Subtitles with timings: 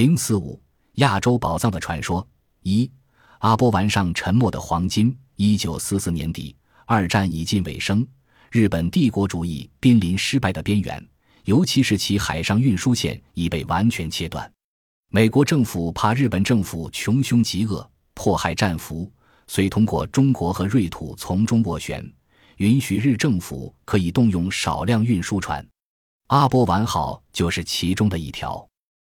[0.00, 0.58] 零四五
[0.94, 2.26] 亚洲宝藏的传说
[2.62, 2.90] 一
[3.40, 5.14] 阿波丸上沉没的黄金。
[5.36, 8.06] 一九四四年底，二战已近尾声，
[8.50, 11.06] 日本帝国主义濒临失败的边缘，
[11.44, 14.50] 尤其是其海上运输线已被完全切断。
[15.10, 19.12] 美国政府怕日本政府穷凶极恶，迫害战俘，
[19.48, 22.02] 遂通过中国和瑞土从中斡旋，
[22.56, 25.62] 允许日政府可以动用少量运输船。
[26.28, 28.66] 阿波丸号就是其中的一条。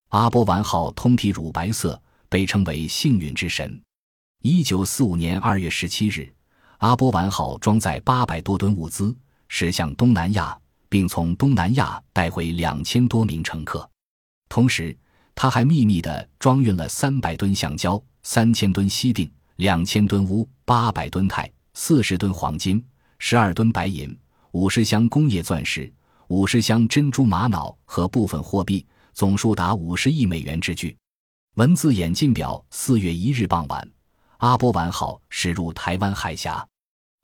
[0.09, 3.81] 阿波丸号通体乳白色，被称为“幸运之神”。
[4.43, 6.33] 一九四五年二月十七日，
[6.79, 9.17] 阿波丸号装载八百多吨物资，
[9.49, 10.57] 驶向东南亚，
[10.89, 13.89] 并从东南亚带回两千多名乘客。
[14.49, 14.97] 同时，
[15.35, 22.85] 他还秘密地装运了三百吨橡胶、三千吨锡锭、两千吨钨、八百吨钛、四十吨黄金、
[23.19, 24.17] 十二吨白银、
[24.53, 25.93] 五十箱工业钻石。
[26.29, 30.97] 五十箱珍珠玛瑙和部分货币，总数达五十亿美元之巨。
[31.55, 33.89] 文字演进表：四月一日傍晚，
[34.39, 36.67] 阿波丸号驶入台湾海峡。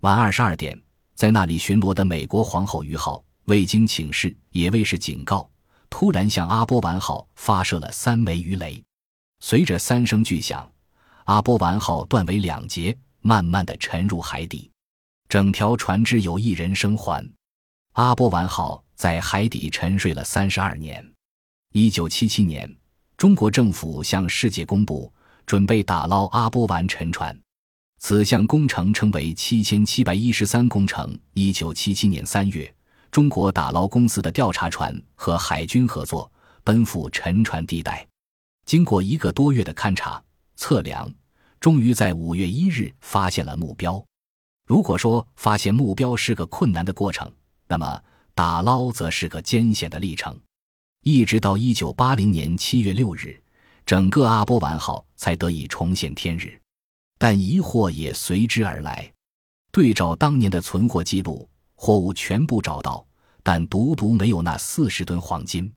[0.00, 0.80] 晚二十二点，
[1.14, 5.50] 在那里巡逻的美国皇后鱼号未经请示，也未是警告，
[5.91, 8.82] 突然向阿波丸号发射了三枚鱼雷。
[9.41, 10.70] 随着三声巨响，
[11.25, 14.70] 阿波丸号断为两截，慢慢的沉入海底。
[15.28, 17.28] 整条船只有一人生还。
[17.92, 18.82] 阿波丸号。
[19.00, 21.02] 在海底沉睡了三十二年。
[21.72, 22.68] 一九七七年，
[23.16, 25.12] 中国政府向世界公布
[25.46, 27.38] 准备打捞阿波丸沉船，
[27.98, 31.16] 此项工程称为“七千七百一十三工程”。
[31.32, 32.74] 一九七七年三月，
[33.12, 36.28] 中国打捞公司的调查船和海军合作
[36.64, 38.04] 奔赴沉船地带，
[38.66, 40.20] 经过一个多月的勘察
[40.56, 41.08] 测量，
[41.60, 44.04] 终于在五月一日发现了目标。
[44.66, 47.30] 如果说发现目标是个困难的过程，
[47.68, 48.02] 那么。
[48.32, 50.34] 打捞则是个艰险的历程，
[51.03, 53.41] 一直到一九八零年七月六日，
[53.87, 56.61] 整个阿波丸号才得以重现天日。
[57.19, 59.11] 但疑惑也随之而来。
[59.73, 63.06] 对照当年的存货记录，货物全部找到，
[63.43, 65.72] 但独独没有那四十吨黄金。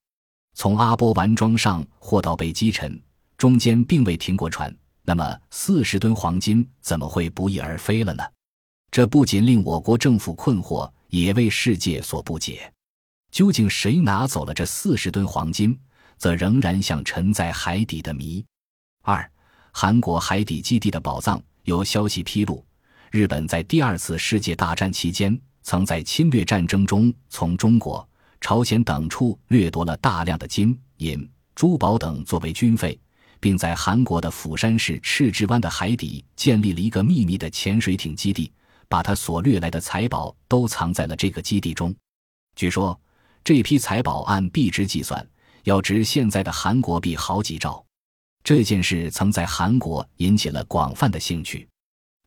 [0.56, 3.02] 从阿波丸庄上货到被击沉，
[3.38, 8.24] 中间并未停过船，那么四十吨黄金怎么会不翼而飞了呢？
[8.92, 10.92] 这不仅令我国政府困惑。
[11.14, 12.74] 也为世界所不解，
[13.34, 15.76] 究竟谁拿走了这四十吨黄金，
[16.20, 18.46] 则仍然像沉在海底的谜。
[19.02, 19.28] 二，
[19.72, 21.42] 韩国海底基地的宝藏。
[21.64, 22.64] 有消息披露，
[23.10, 28.08] 日本在第二次世界大战期间，曾在侵略战争中从中国、
[28.40, 33.00] 朝鲜等处掠夺了大量的金银、珠宝等作为军费，
[33.40, 38.52] 并在韩国的釜山市赤志湾的海底建立了一个秘密的潜水艇基地。
[38.88, 41.96] 把他所掠来的财宝都藏在了这个基地中。
[42.56, 43.00] 据说，
[43.44, 45.28] 这批财宝按币值计算，
[45.66, 47.84] 要值现在的韩国币好几兆。
[48.42, 51.68] 这件事曾在韩国引起了广泛的兴趣。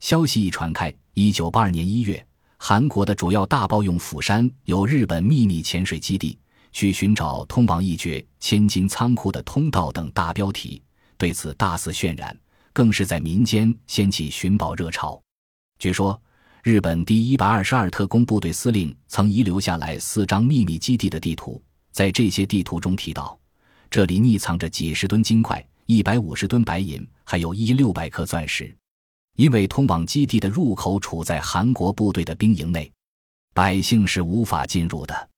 [0.00, 2.22] 消息一传开，一九八二年一月，
[2.58, 6.38] 韩国的主要大报用“釜山有日本秘密潜水基地，
[6.70, 10.82] 去寻找通往一绝千金仓库的通道”等大标题，
[11.16, 12.38] 对此大肆渲染，
[12.74, 15.18] 更是在民间掀起寻宝热潮。
[15.78, 16.20] 据说。
[16.66, 21.62] 日本第一百二十二特工部队司令曾遗留下来四张秘密基地的地图，
[21.92, 23.38] 在这些地图中提到，
[23.88, 28.76] 这里匿藏着几十吨金块、一百五十吨白银，还有一六百颗钻石。
[29.36, 32.92] 因为通往基地的入口处在韩国部队的兵营内，
[33.54, 35.28] 百姓是无法进入的。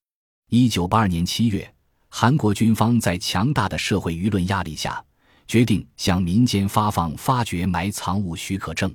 [0.49, 1.71] 一九八二年七月，
[2.09, 5.05] 韩国军方在强大的社会舆论压力下，
[5.47, 8.91] 决定向民间发放发掘埋藏物许可证。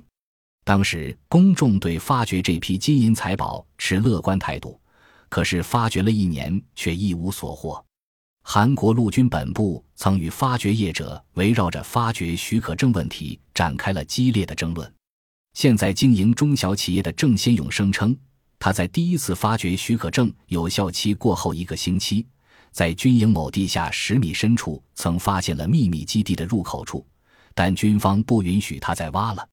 [0.64, 4.80] 当时公众对发掘这批金银财宝持乐观态度，
[5.28, 7.84] 可是发掘了一年却一无所获。
[8.42, 14.90] 韩国陆军本部曾与发掘业者围绕着发掘许可证问题展开了激烈的争论。
[15.52, 18.16] 现在经营中小企业的郑先勇声称，
[18.58, 22.26] 他在第一次发掘许可证有效期过后一个星期，
[22.72, 27.06] 在军营某地下十米深处曾发现了秘密基地的入口处，
[27.54, 29.46] 但军方不允许他再挖了。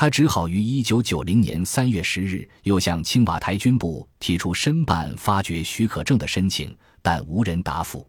[0.00, 8.08] 他只好于一九九零年三月十日又向青瓦台军部提出申办发掘许可证的申请，但无人答复。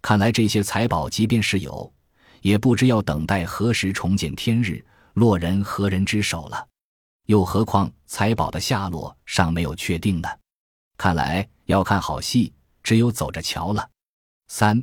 [0.00, 1.92] 看来这些财宝即便是有，
[2.40, 4.80] 也不知要等待何时重见天日，
[5.14, 6.68] 落人何人之手了。
[7.26, 10.28] 又何况财宝的下落尚没有确定呢？
[10.96, 13.90] 看来要看好戏，只有走着瞧了。
[14.46, 14.80] 三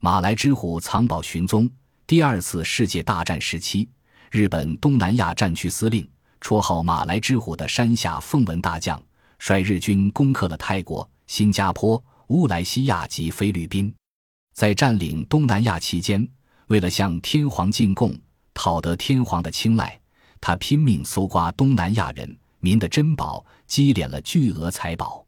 [0.00, 1.66] 马来之虎藏宝寻踪，
[2.06, 3.88] 第二次世界大战时期。
[4.34, 6.04] 日本东南亚战区司令，
[6.40, 9.00] 绰号“马来之虎”的山下奉文大将，
[9.38, 13.94] 率日军攻克了泰国、新加坡、乌来西亚及菲律宾。
[14.52, 16.28] 在占领东南亚期间，
[16.66, 18.12] 为了向天皇进贡，
[18.52, 19.96] 讨得天皇的青睐，
[20.40, 25.24] 他拼命搜刮东南亚人民的珍宝，积敛了巨额财宝。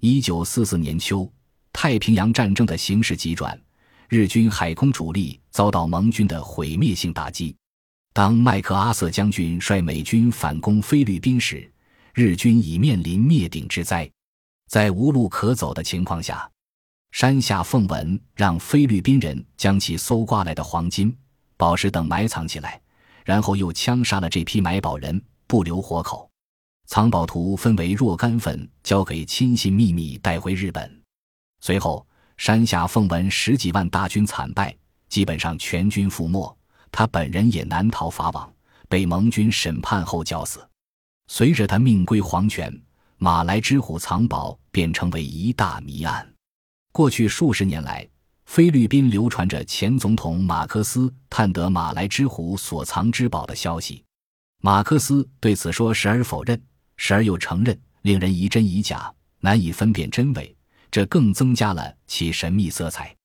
[0.00, 1.32] 一九四四年秋，
[1.72, 3.56] 太平洋战争的形势急转，
[4.08, 7.54] 日军海空主力遭到盟军的毁灭性打击。
[8.12, 11.70] 当麦克阿瑟将军率美军反攻菲律宾时，
[12.12, 14.10] 日军已面临灭顶之灾。
[14.68, 16.50] 在无路可走的情况下，
[17.12, 21.16] 山下奉文让菲律宾人将其搜刮来的黄金、
[21.56, 22.80] 宝石等埋藏起来，
[23.24, 26.28] 然后又枪杀了这批买宝人，不留活口。
[26.86, 31.02] 藏宝图分为若干份，交给亲信秘密带回日本。
[31.60, 32.04] 随后，
[32.36, 34.76] 山下奉文十几万大军惨败，
[35.08, 36.56] 基本上全军覆没。
[36.92, 38.52] 他本人也难逃法网，
[38.88, 40.66] 被盟军审判后绞死。
[41.28, 42.76] 随着他命归黄泉，
[43.18, 46.28] 马来之虎藏宝便成为一大谜案。
[46.92, 48.08] 过去数十年来，
[48.46, 54.02] 菲律宾流传着前总统马克思探得马来之虎所藏之宝的消息。
[54.60, 56.60] 马克思对此说时而否认，
[56.96, 60.56] 时而又承认，令人疑真疑假，难以分辨真伪，
[60.90, 63.16] 这更增加了其神秘色彩。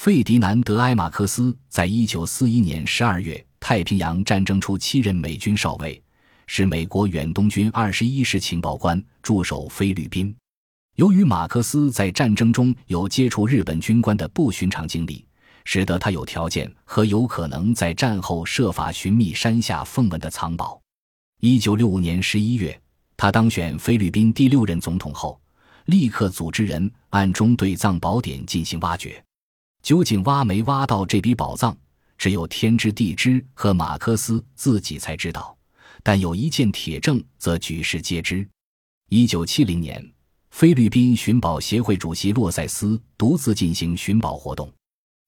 [0.00, 6.02] 费迪南德·埃马克斯在一九四一年十二月太平洋战争初期任美军少尉，
[6.46, 10.34] 是美国远东军二十一师情报官，驻守菲律宾。
[10.96, 15.22] 由于马克思在战争中有接触日本军官的不寻常经历，
[15.66, 20.80] 使得他有条件和有可能在战后设法寻觅山下奉文的藏宝。
[21.42, 22.80] 一九六五年十一月，
[23.18, 25.38] 他当选菲律宾第六任总统后，
[25.84, 29.22] 立刻组织人暗中对藏宝点进行挖掘。
[29.82, 31.76] 究竟挖没挖到这笔宝藏，
[32.18, 35.56] 只有天知地知和马克思自己才知道。
[36.02, 38.46] 但有一件铁证，则举世皆知。
[39.08, 40.02] 一九七零年，
[40.50, 44.72] 菲律宾寻宝协会主席洛塞斯独自进行寻宝活动。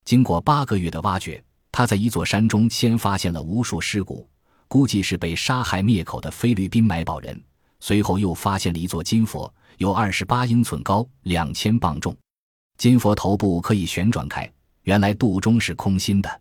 [0.05, 4.29] 经过八个月的挖掘，他在一座山中先发现了无数尸骨，
[4.69, 7.43] 估计是被杀害灭口的菲律宾买宝人。
[7.81, 12.17] 随后又发现了一座金佛，有二十八英寸高，两千磅重。
[12.83, 14.53] 金佛头部可以旋转开，
[14.83, 16.41] 原来肚中是空心的，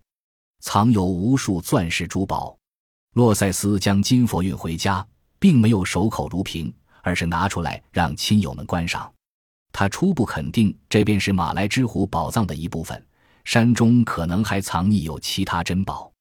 [0.60, 2.58] 藏有无数钻石珠宝。
[3.14, 5.06] 洛塞斯将金佛运回家，
[5.38, 6.74] 并没有守口如瓶，
[7.04, 9.14] 而是拿出来让亲友们观赏。
[9.72, 13.06] 他初步肯定这便是马来之虎宝藏的一部分，
[13.46, 16.12] 山中可能还藏匿有其他珍宝。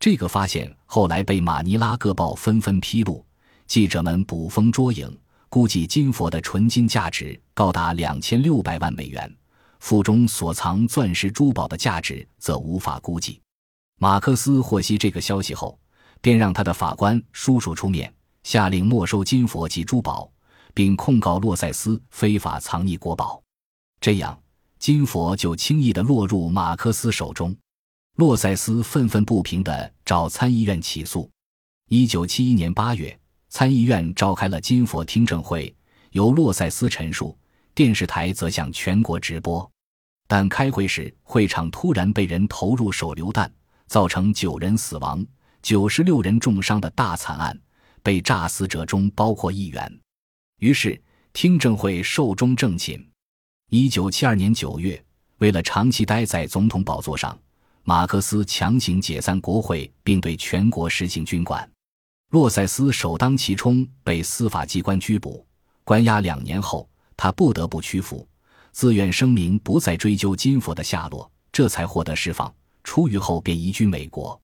[0.00, 3.24] 这个发现后来被马尼拉各报纷纷披露，
[3.68, 5.16] 记者们捕风捉影，
[5.48, 9.32] 估计金佛的纯金价值高达两千六百万美元。
[9.80, 13.40] 腹中所藏钻石珠宝的价值则无法估计。
[13.98, 15.78] 马克思获悉这个消息后，
[16.20, 18.12] 便让他的法官叔叔出面，
[18.44, 20.30] 下令没收金佛及珠宝，
[20.72, 23.42] 并控告洛塞斯非法藏匿国宝。
[24.00, 24.38] 这样，
[24.78, 27.54] 金佛就轻易地落入马克思手中。
[28.16, 31.28] 洛塞斯愤愤不平地找参议院起诉。
[31.88, 33.18] 一九七一年八月，
[33.48, 35.74] 参议院召开了金佛听证会，
[36.12, 37.36] 由洛塞斯陈述。
[37.74, 39.70] 电视台则向全国直播，
[40.26, 43.52] 但开会时会场突然被人投入手榴弹，
[43.86, 45.24] 造成九人死亡、
[45.62, 47.58] 九十六人重伤的大惨案。
[48.02, 50.00] 被炸死者中包括议员。
[50.60, 50.98] 于是
[51.34, 52.98] 听证会寿终正寝。
[53.68, 55.04] 一九七二年九月，
[55.36, 57.38] 为了长期待在总统宝座上，
[57.82, 61.70] 马克思强行解散国会，并对全国实行军管。
[62.30, 65.46] 洛塞斯首当其冲，被司法机关拘捕、
[65.84, 66.88] 关押两年后。
[67.22, 68.26] 他不得不屈服，
[68.72, 72.50] 自愿声明不再追究金佛的下落，这才获得释放。
[72.82, 74.40] 出狱后便移居美国。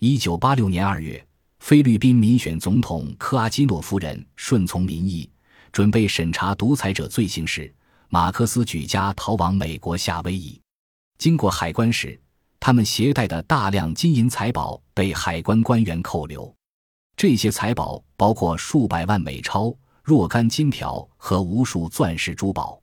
[0.00, 1.26] 一九八六年二月，
[1.60, 5.30] 菲律宾民选总统科阿基诺夫人顺从民意，
[5.72, 7.74] 准备审查独裁者罪行时，
[8.10, 10.60] 马克思举家逃往美国夏威夷。
[11.16, 12.20] 经过海关时，
[12.60, 16.54] 他们携带的大量金银财宝被海关官员扣留。
[17.16, 19.74] 这些财宝包括数百万美钞。
[20.10, 22.82] 若干金条和无数钻石珠宝，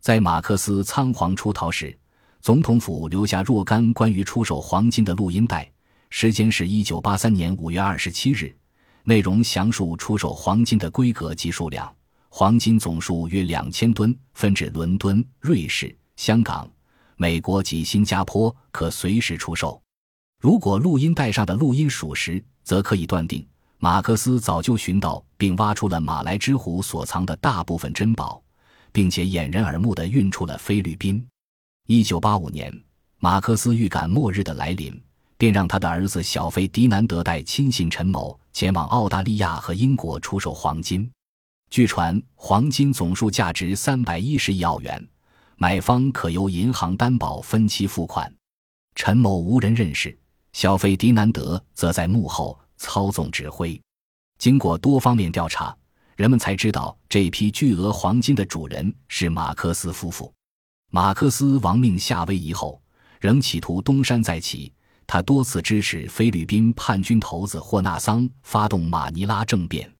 [0.00, 1.94] 在马克思仓皇出逃时，
[2.40, 5.70] 总统府留下若干关于出售黄金的录音带，
[6.08, 8.56] 时间是一九八三年五月二十七日，
[9.04, 11.94] 内容详述出售黄金的规格及数量，
[12.30, 16.66] 黄金总数约两千吨，分至伦敦、瑞士、香港、
[17.16, 19.78] 美国及新加坡，可随时出售。
[20.40, 23.46] 如果录音带上的录音属实，则可以断定。
[23.84, 28.40] 马克思早就寻到并挖出了马来之虎所藏的大部分珍宝，
[28.92, 31.26] 并且掩人耳目地运出了菲律宾。
[31.88, 32.72] 一九八五年，
[33.18, 35.02] 马克思预感末日的来临，
[35.36, 41.10] 便让他的儿子小费迪南德带亲信陈某前往澳大利亚和英国出售黄金。
[41.68, 45.04] 据传，黄金总数价值三百一十亿澳元，
[45.56, 48.32] 买方可由银行担保分期付款。
[48.94, 50.16] 陈某无人认识，
[50.52, 53.80] 小费迪南德则在幕后操纵指挥。
[54.38, 55.74] 经过多方面调查，
[56.16, 60.32] 人们才知道这批巨额黄金的主人是马克思夫妇。
[60.90, 62.82] 马克思亡命夏威夷后，
[63.20, 64.72] 仍企图东山再起。
[65.06, 69.90] 他多次支持菲律宾叛军头子霍纳桑发动马尼拉政变。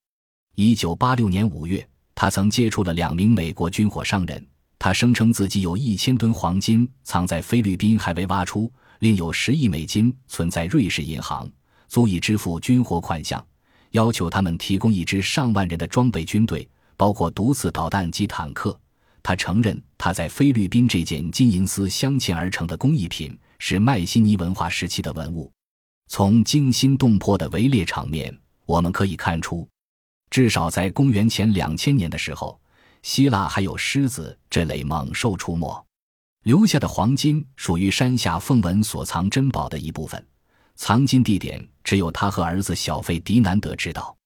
[0.55, 4.47] 一九八六年五月，他曾接触了两名美国军火商人。
[4.79, 11.49] 他声称自己有一千吨黄金藏在菲律宾还未挖出，另有十亿美金存在瑞士银行，
[11.93, 13.45] 足以支付军火款项。
[13.91, 18.75] 要求他们提供一支上万人的装备军队，包括毒刺导弹及坦克。
[19.23, 25.53] 他承认他在菲律宾这件金银丝镶嵌而成的工艺品是迈锡尼文化时期的文物。
[26.09, 28.35] 从惊心动魄的围猎场面，
[28.65, 29.69] 我们可以看出，
[30.31, 32.59] 至少在公元前两千年的时候。
[33.03, 35.85] 希腊还有狮子这类猛兽出没，
[36.45, 40.25] 留下的黄金属于山下凤文所藏珍宝的一部分，
[40.75, 44.17] 藏金地点只有他和儿子小费迪南德知道。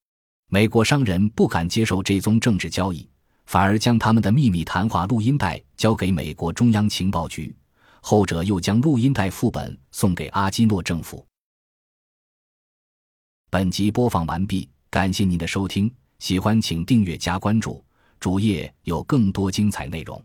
[0.49, 3.07] 美国商人不敢接受这宗政治交易，
[3.45, 7.53] 反而将他们的秘密谈话录音带交给美国中央情报局，
[8.01, 11.25] 后者又将录音带副本送给阿基诺政府。
[13.49, 17.83] 本集播放完毕，感谢您的收听，喜欢请订阅加关注。
[18.19, 20.23] 主页有更多精彩内容。